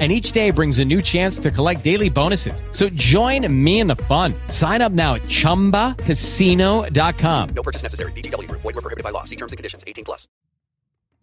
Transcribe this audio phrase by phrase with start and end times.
[0.00, 2.64] and each day brings a new chance to collect daily bonuses.
[2.72, 4.34] So join me in the fun.
[4.48, 7.48] Sign up now at ChumbaCasino.com.
[7.54, 8.10] No purchase necessary.
[8.12, 8.50] BGW.
[8.50, 9.22] Void were prohibited by law.
[9.22, 9.84] See terms and conditions.
[9.86, 10.26] 18 plus.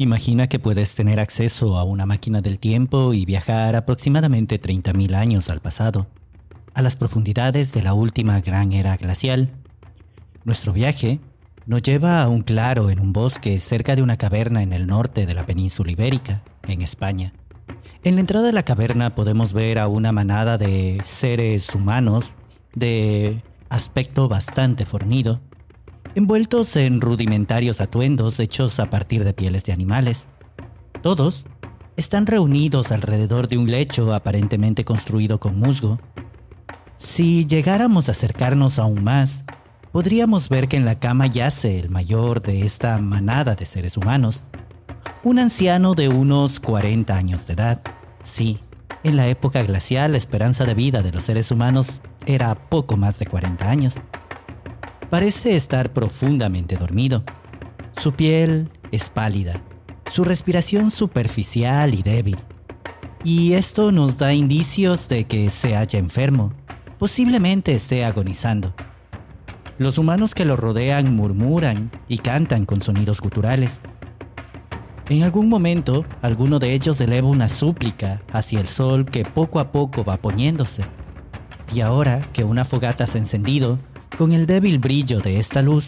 [0.02, 5.52] Imagina que puedes tener acceso a una máquina del tiempo y viajar aproximadamente 30.000 años
[5.52, 6.08] al pasado,
[6.74, 9.52] a las profundidades de la última gran era glacial.
[10.44, 11.20] Nuestro viaje
[11.68, 15.28] nos lleva a un claro en un bosque cerca de una caverna en el norte
[15.28, 17.32] de la península ibérica, en España.
[18.04, 22.26] En la entrada de la caverna podemos ver a una manada de seres humanos
[22.74, 25.40] de aspecto bastante fornido,
[26.16, 30.28] envueltos en rudimentarios atuendos hechos a partir de pieles de animales.
[31.04, 31.46] Todos
[31.96, 36.00] están reunidos alrededor de un lecho aparentemente construido con musgo.
[36.98, 39.46] Si llegáramos a acercarnos aún más,
[39.92, 44.44] podríamos ver que en la cama yace el mayor de esta manada de seres humanos,
[45.24, 47.82] un anciano de unos 40 años de edad.
[48.24, 48.60] Sí,
[49.04, 53.20] en la época glacial la esperanza de vida de los seres humanos era poco más
[53.20, 53.96] de 40 años.
[55.10, 57.24] Parece estar profundamente dormido.
[57.98, 59.62] Su piel es pálida,
[60.12, 62.38] su respiración superficial y débil.
[63.24, 66.54] Y esto nos da indicios de que se halla enfermo,
[66.98, 68.74] posiblemente esté agonizando.
[69.78, 73.82] Los humanos que lo rodean murmuran y cantan con sonidos guturales.
[75.12, 79.74] En algún momento, alguno de ellos eleva una súplica hacia el sol que poco a
[79.74, 80.86] poco va poniéndose.
[81.74, 83.78] Y ahora que una fogata se ha encendido,
[84.18, 85.88] con el débil brillo de esta luz,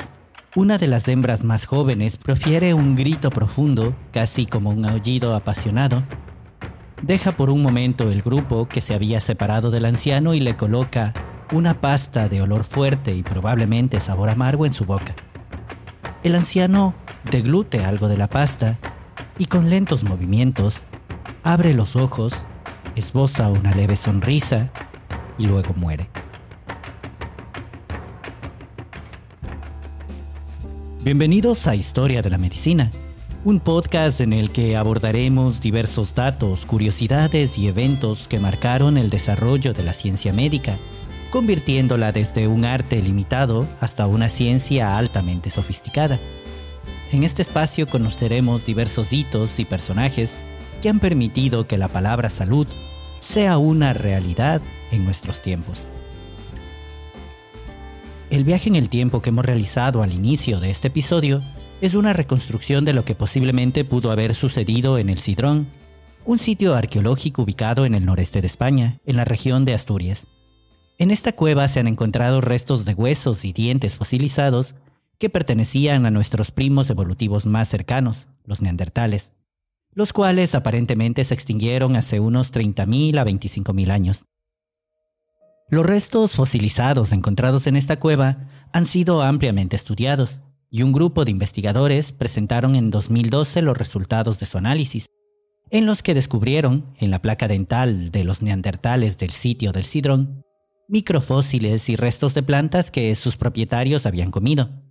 [0.57, 6.03] una de las hembras más jóvenes profiere un grito profundo, casi como un aullido apasionado.
[7.01, 11.13] Deja por un momento el grupo que se había separado del anciano y le coloca
[11.53, 15.15] una pasta de olor fuerte y probablemente sabor amargo en su boca.
[16.23, 16.93] El anciano
[17.31, 18.79] deglute algo de la pasta
[19.37, 20.85] y con lentos movimientos
[21.43, 22.33] abre los ojos,
[22.95, 24.71] esboza una leve sonrisa
[25.37, 26.07] y luego muere.
[31.03, 32.89] Bienvenidos a Historia de la Medicina,
[33.43, 39.73] un podcast en el que abordaremos diversos datos, curiosidades y eventos que marcaron el desarrollo
[39.73, 40.77] de la ciencia médica,
[41.29, 46.17] convirtiéndola desde un arte limitado hasta una ciencia altamente sofisticada.
[47.13, 50.35] En este espacio conoceremos diversos hitos y personajes
[50.81, 52.65] que han permitido que la palabra salud
[53.19, 55.85] sea una realidad en nuestros tiempos.
[58.31, 61.41] El viaje en el tiempo que hemos realizado al inicio de este episodio
[61.81, 65.67] es una reconstrucción de lo que posiblemente pudo haber sucedido en el Sidrón,
[66.25, 70.25] un sitio arqueológico ubicado en el noreste de España, en la región de Asturias.
[70.97, 74.73] En esta cueva se han encontrado restos de huesos y dientes fosilizados
[75.23, 79.31] que pertenecían a nuestros primos evolutivos más cercanos, los neandertales,
[79.93, 84.25] los cuales aparentemente se extinguieron hace unos 30.000 a 25.000 años.
[85.69, 91.31] Los restos fosilizados encontrados en esta cueva han sido ampliamente estudiados y un grupo de
[91.31, 95.05] investigadores presentaron en 2012 los resultados de su análisis,
[95.69, 100.43] en los que descubrieron, en la placa dental de los neandertales del sitio del Sidrón,
[100.89, 104.82] microfósiles y restos de plantas que sus propietarios habían comido.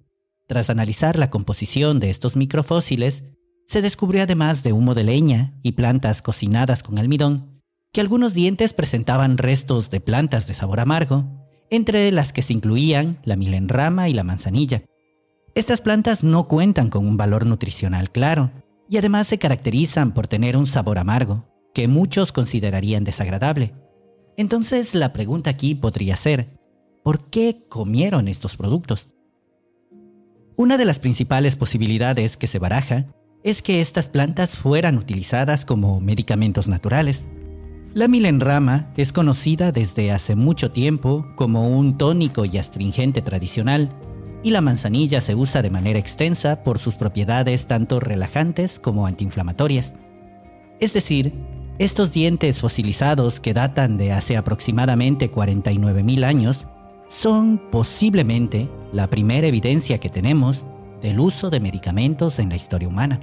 [0.52, 3.24] Tras analizar la composición de estos microfósiles,
[3.64, 8.74] se descubrió además de humo de leña y plantas cocinadas con almidón, que algunos dientes
[8.74, 11.24] presentaban restos de plantas de sabor amargo,
[11.70, 14.82] entre las que se incluían la milenrama y la manzanilla.
[15.54, 18.50] Estas plantas no cuentan con un valor nutricional claro,
[18.90, 23.72] y además se caracterizan por tener un sabor amargo, que muchos considerarían desagradable.
[24.36, 26.58] Entonces la pregunta aquí podría ser,
[27.02, 29.08] ¿por qué comieron estos productos?
[30.56, 33.06] Una de las principales posibilidades que se baraja
[33.42, 37.24] es que estas plantas fueran utilizadas como medicamentos naturales,
[37.94, 43.90] la milenrama es conocida desde hace mucho tiempo como un tónico y astringente tradicional,
[44.42, 49.92] y la manzanilla se usa de manera extensa por sus propiedades tanto relajantes como antiinflamatorias.
[50.80, 51.34] Es decir,
[51.78, 56.66] estos dientes fosilizados que datan de hace aproximadamente 49.000 años
[57.12, 60.66] son posiblemente la primera evidencia que tenemos
[61.02, 63.20] del uso de medicamentos en la historia humana.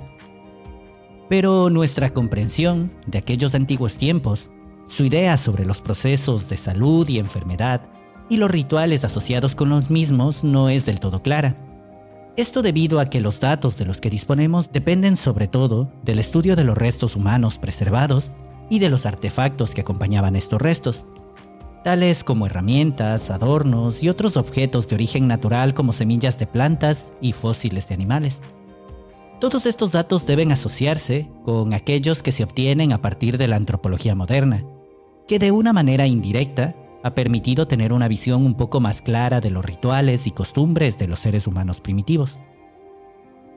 [1.28, 4.52] Pero nuestra comprensión de aquellos antiguos tiempos
[4.86, 7.82] su idea sobre los procesos de salud y enfermedad
[8.30, 11.58] y los rituales asociados con los mismos no es del todo clara.
[12.38, 16.56] Esto debido a que los datos de los que disponemos dependen sobre todo del estudio
[16.56, 18.36] de los restos humanos preservados
[18.70, 21.06] y de los artefactos que acompañaban estos restos,
[21.84, 27.34] tales como herramientas, adornos y otros objetos de origen natural como semillas de plantas y
[27.34, 28.42] fósiles de animales.
[29.40, 34.14] Todos estos datos deben asociarse con aquellos que se obtienen a partir de la antropología
[34.14, 34.66] moderna,
[35.28, 39.50] que de una manera indirecta ha permitido tener una visión un poco más clara de
[39.50, 42.40] los rituales y costumbres de los seres humanos primitivos.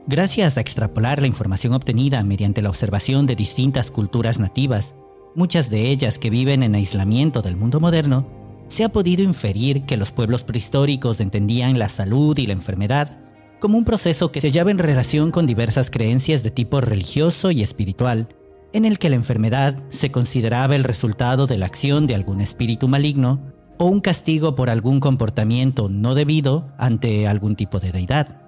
[0.06, 4.94] Gracias a extrapolar la información obtenida mediante la observación de distintas culturas nativas
[5.34, 8.26] muchas de ellas que viven en aislamiento del mundo moderno,
[8.68, 13.18] se ha podido inferir que los pueblos prehistóricos entendían la salud y la enfermedad
[13.60, 17.62] como un proceso que se hallaba en relación con diversas creencias de tipo religioso y
[17.62, 18.28] espiritual,
[18.72, 22.88] en el que la enfermedad se consideraba el resultado de la acción de algún espíritu
[22.88, 23.40] maligno
[23.78, 28.41] o un castigo por algún comportamiento no debido ante algún tipo de deidad.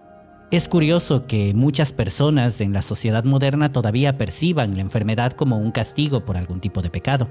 [0.54, 5.72] Es curioso que muchas personas en la sociedad moderna todavía perciban la enfermedad como un
[5.72, 7.28] castigo por algún tipo de pecado.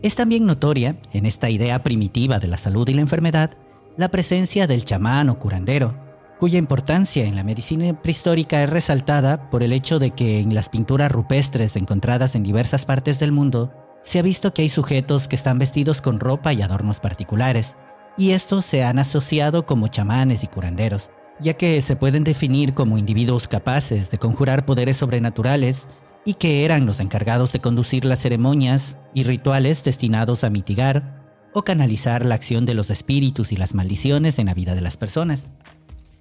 [0.00, 3.56] Es también notoria, en esta idea primitiva de la salud y la enfermedad,
[3.96, 5.96] la presencia del chamán o curandero,
[6.38, 10.68] cuya importancia en la medicina prehistórica es resaltada por el hecho de que en las
[10.68, 13.74] pinturas rupestres encontradas en diversas partes del mundo,
[14.04, 17.76] se ha visto que hay sujetos que están vestidos con ropa y adornos particulares,
[18.16, 21.10] y estos se han asociado como chamanes y curanderos
[21.40, 25.88] ya que se pueden definir como individuos capaces de conjurar poderes sobrenaturales
[26.24, 31.24] y que eran los encargados de conducir las ceremonias y rituales destinados a mitigar
[31.54, 34.96] o canalizar la acción de los espíritus y las maldiciones en la vida de las
[34.96, 35.48] personas.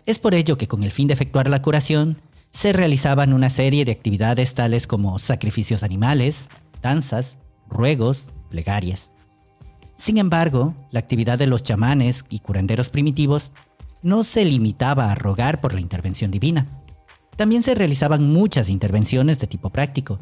[0.05, 2.21] Es por ello que con el fin de efectuar la curación,
[2.51, 6.49] se realizaban una serie de actividades tales como sacrificios animales,
[6.81, 7.37] danzas,
[7.69, 9.11] ruegos, plegarias.
[9.95, 13.51] Sin embargo, la actividad de los chamanes y curanderos primitivos
[14.01, 16.67] no se limitaba a rogar por la intervención divina.
[17.35, 20.17] También se realizaban muchas intervenciones de tipo práctico.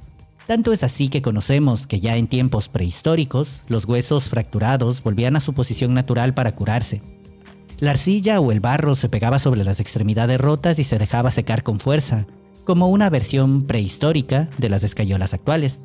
[0.48, 5.42] Tanto es así que conocemos que ya en tiempos prehistóricos los huesos fracturados volvían a
[5.42, 7.02] su posición natural para curarse.
[7.80, 11.64] La arcilla o el barro se pegaba sobre las extremidades rotas y se dejaba secar
[11.64, 12.26] con fuerza,
[12.64, 15.82] como una versión prehistórica de las escayolas actuales.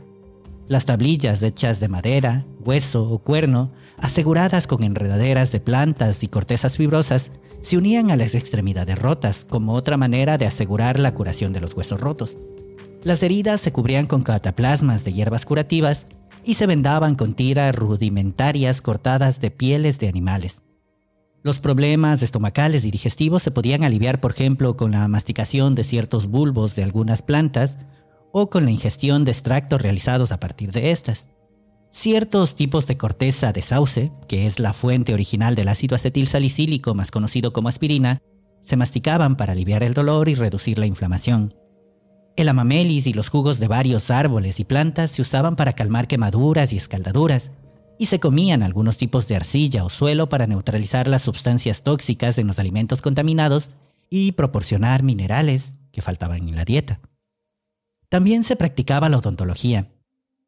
[0.69, 6.77] Las tablillas hechas de madera, hueso o cuerno, aseguradas con enredaderas de plantas y cortezas
[6.77, 11.61] fibrosas, se unían a las extremidades rotas como otra manera de asegurar la curación de
[11.61, 12.39] los huesos rotos.
[13.03, 16.07] Las heridas se cubrían con cataplasmas de hierbas curativas
[16.45, 20.63] y se vendaban con tiras rudimentarias cortadas de pieles de animales.
[21.43, 26.27] Los problemas estomacales y digestivos se podían aliviar, por ejemplo, con la masticación de ciertos
[26.27, 27.79] bulbos de algunas plantas
[28.33, 31.30] o con la ingestión de extractos realizados a partir de estas.
[31.91, 36.95] Ciertos tipos de corteza de sauce, que es la fuente original del ácido acetil salicílico
[36.95, 38.23] más conocido como aspirina,
[38.61, 41.55] se masticaban para aliviar el dolor y reducir la inflamación.
[42.37, 46.73] El amamelis y los jugos de varios árboles y plantas se usaban para calmar quemaduras
[46.73, 47.51] y escaldaduras,
[47.99, 52.47] y se comían algunos tipos de arcilla o suelo para neutralizar las sustancias tóxicas en
[52.47, 53.73] los alimentos contaminados
[54.09, 57.01] y proporcionar minerales que faltaban en la dieta.
[58.09, 59.91] También se practicaba la odontología,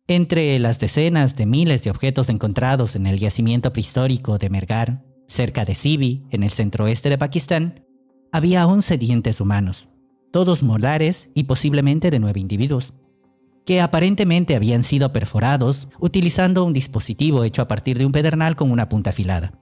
[0.09, 5.65] entre las decenas de miles de objetos encontrados en el yacimiento prehistórico de Mergar, cerca
[5.65, 7.87] de Sibi, en el centro-oeste de Pakistán,
[8.33, 9.89] había 11 dientes humanos,
[10.33, 12.95] todos molares y posiblemente de nueve individuos,
[13.65, 18.71] que aparentemente habían sido perforados utilizando un dispositivo hecho a partir de un pedernal con
[18.71, 19.61] una punta afilada.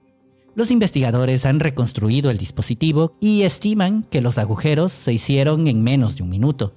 [0.55, 6.15] Los investigadores han reconstruido el dispositivo y estiman que los agujeros se hicieron en menos
[6.15, 6.75] de un minuto,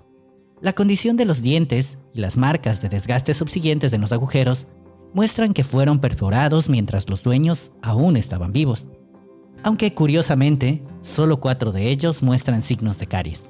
[0.60, 4.68] la condición de los dientes y las marcas de desgaste subsiguientes de los agujeros
[5.12, 8.88] muestran que fueron perforados mientras los dueños aún estaban vivos,
[9.62, 13.48] aunque curiosamente solo cuatro de ellos muestran signos de caries.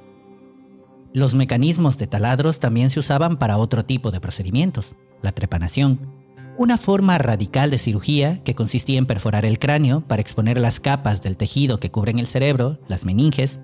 [1.13, 6.11] Los mecanismos de taladros también se usaban para otro tipo de procedimientos, la trepanación,
[6.57, 11.21] una forma radical de cirugía que consistía en perforar el cráneo para exponer las capas
[11.21, 13.59] del tejido que cubren el cerebro, las meninges,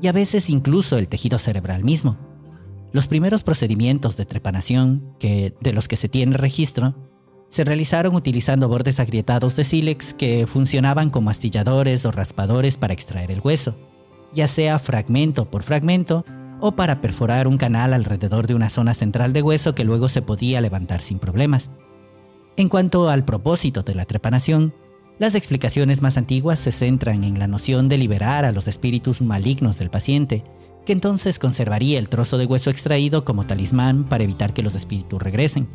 [0.00, 2.18] y a veces incluso el tejido cerebral mismo.
[2.94, 6.94] Los primeros procedimientos de trepanación, que, de los que se tiene registro,
[7.48, 13.32] se realizaron utilizando bordes agrietados de sílex que funcionaban como astilladores o raspadores para extraer
[13.32, 13.76] el hueso,
[14.32, 16.24] ya sea fragmento por fragmento
[16.60, 20.22] o para perforar un canal alrededor de una zona central de hueso que luego se
[20.22, 21.72] podía levantar sin problemas.
[22.56, 24.72] En cuanto al propósito de la trepanación,
[25.18, 29.78] las explicaciones más antiguas se centran en la noción de liberar a los espíritus malignos
[29.78, 30.44] del paciente
[30.84, 35.22] que entonces conservaría el trozo de hueso extraído como talismán para evitar que los espíritus
[35.22, 35.68] regresen.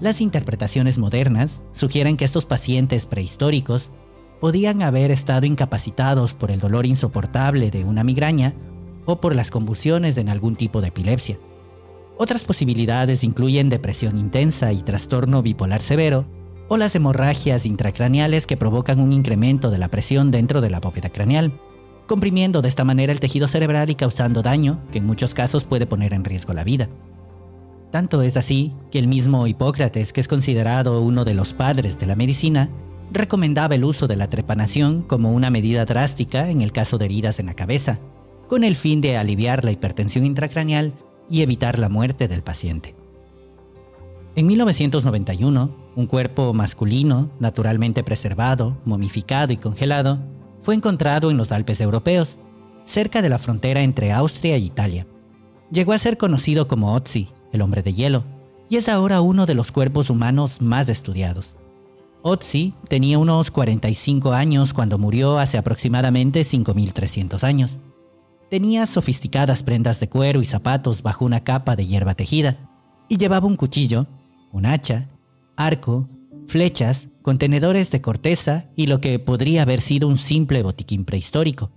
[0.00, 3.90] Las interpretaciones modernas sugieren que estos pacientes prehistóricos
[4.40, 8.54] podían haber estado incapacitados por el dolor insoportable de una migraña
[9.06, 11.38] o por las convulsiones en algún tipo de epilepsia.
[12.16, 16.24] Otras posibilidades incluyen depresión intensa y trastorno bipolar severo,
[16.68, 21.08] o las hemorragias intracraneales que provocan un incremento de la presión dentro de la bóveda
[21.08, 21.52] craneal,
[22.08, 25.86] comprimiendo de esta manera el tejido cerebral y causando daño que en muchos casos puede
[25.86, 26.88] poner en riesgo la vida.
[27.92, 32.06] Tanto es así que el mismo Hipócrates, que es considerado uno de los padres de
[32.06, 32.68] la medicina,
[33.12, 37.38] recomendaba el uso de la trepanación como una medida drástica en el caso de heridas
[37.38, 38.00] en la cabeza,
[38.48, 40.94] con el fin de aliviar la hipertensión intracraneal
[41.30, 42.94] y evitar la muerte del paciente.
[44.34, 50.20] En 1991, un cuerpo masculino, naturalmente preservado, momificado y congelado,
[50.68, 52.38] fue encontrado en los Alpes europeos,
[52.84, 55.06] cerca de la frontera entre Austria e Italia.
[55.70, 58.24] Llegó a ser conocido como Otzi, el hombre de hielo,
[58.68, 61.56] y es ahora uno de los cuerpos humanos más estudiados.
[62.20, 67.78] Otzi tenía unos 45 años cuando murió hace aproximadamente 5.300 años.
[68.50, 72.58] Tenía sofisticadas prendas de cuero y zapatos bajo una capa de hierba tejida,
[73.08, 74.06] y llevaba un cuchillo,
[74.52, 75.08] un hacha,
[75.56, 76.10] arco,
[76.46, 81.70] flechas, contenedores de corteza y lo que podría haber sido un simple botiquín prehistórico.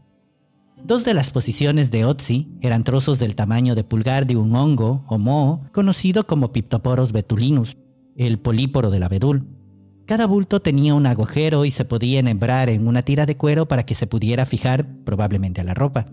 [0.81, 5.03] Dos de las posiciones de Otzi eran trozos del tamaño de pulgar de un hongo
[5.09, 7.75] o moho conocido como Piptoporos betulinus,
[8.15, 9.45] el políporo del abedul.
[10.05, 13.85] Cada bulto tenía un agujero y se podía enhebrar en una tira de cuero para
[13.85, 16.05] que se pudiera fijar probablemente a la ropa.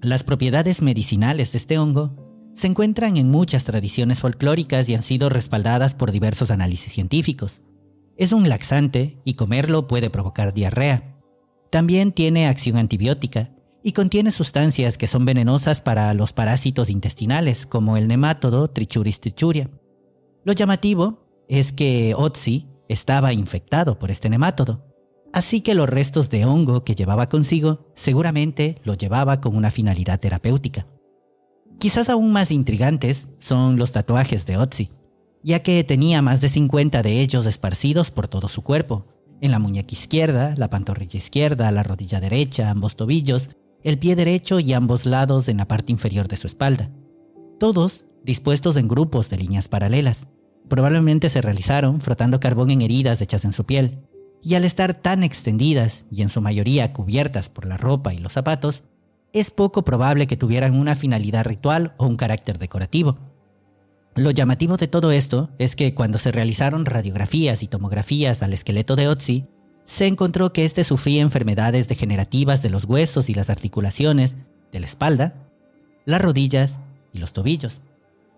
[0.00, 2.08] Las propiedades medicinales de este hongo
[2.54, 7.60] se encuentran en muchas tradiciones folclóricas y han sido respaldadas por diversos análisis científicos.
[8.16, 11.18] Es un laxante y comerlo puede provocar diarrea.
[11.70, 13.50] También tiene acción antibiótica
[13.82, 19.68] y contiene sustancias que son venenosas para los parásitos intestinales, como el nemátodo Trichuris trichuria.
[20.44, 24.86] Lo llamativo es que Otzi estaba infectado por este nemátodo,
[25.32, 30.20] así que los restos de hongo que llevaba consigo seguramente lo llevaba con una finalidad
[30.20, 30.86] terapéutica.
[31.78, 34.90] Quizás aún más intrigantes son los tatuajes de Otzi,
[35.44, 39.06] ya que tenía más de 50 de ellos esparcidos por todo su cuerpo,
[39.40, 43.50] en la muñeca izquierda, la pantorrilla izquierda, la rodilla derecha, ambos tobillos
[43.84, 46.90] el pie derecho y ambos lados en la parte inferior de su espalda.
[47.60, 50.26] Todos dispuestos en grupos de líneas paralelas.
[50.68, 53.98] Probablemente se realizaron frotando carbón en heridas hechas en su piel,
[54.42, 58.32] y al estar tan extendidas y en su mayoría cubiertas por la ropa y los
[58.32, 58.82] zapatos,
[59.34, 63.18] es poco probable que tuvieran una finalidad ritual o un carácter decorativo.
[64.16, 68.94] Lo llamativo de todo esto es que cuando se realizaron radiografías y tomografías al esqueleto
[68.94, 69.46] de Otzi,
[69.84, 74.36] se encontró que éste sufría enfermedades degenerativas de los huesos y las articulaciones,
[74.70, 75.34] de la espalda,
[76.04, 76.80] las rodillas
[77.12, 77.82] y los tobillos.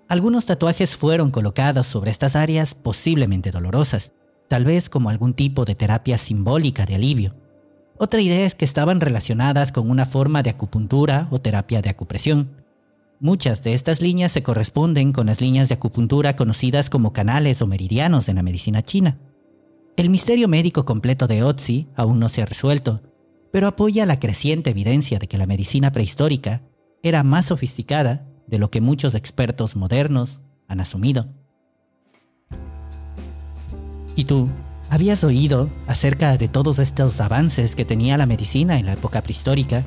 [0.09, 4.13] Algunos tatuajes fueron colocados sobre estas áreas posiblemente dolorosas,
[4.49, 7.35] tal vez como algún tipo de terapia simbólica de alivio.
[7.99, 12.66] Otra idea es que estaban relacionadas con una forma de acupuntura o terapia de acupresión.
[13.19, 17.67] Muchas de estas líneas se corresponden con las líneas de acupuntura conocidas como canales o
[17.67, 19.19] meridianos en la medicina china.
[19.97, 23.01] El misterio médico completo de Otzi aún no se ha resuelto,
[23.51, 26.63] pero apoya la creciente evidencia de que la medicina prehistórica
[27.03, 31.29] era más sofisticada de lo que muchos expertos modernos han asumido.
[34.15, 34.49] ¿Y tú?
[34.91, 39.85] ¿Habías oído acerca de todos estos avances que tenía la medicina en la época prehistórica?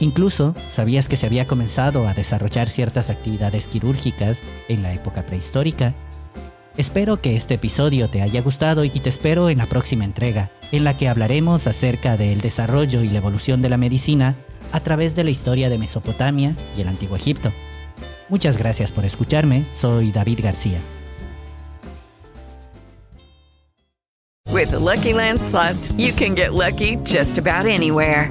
[0.00, 5.94] Incluso, ¿sabías que se había comenzado a desarrollar ciertas actividades quirúrgicas en la época prehistórica?
[6.76, 10.84] Espero que este episodio te haya gustado y te espero en la próxima entrega, en
[10.84, 14.36] la que hablaremos acerca del desarrollo y la evolución de la medicina
[14.72, 17.52] a través de la historia de Mesopotamia y el Antiguo Egipto.
[18.30, 20.78] Muchas gracias por escucharme, soy David García.
[24.50, 25.12] With Lucky
[25.96, 28.30] you can get lucky just about anywhere.